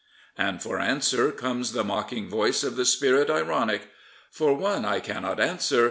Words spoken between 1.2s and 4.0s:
comes the mocking voice of the Spirit Ironic—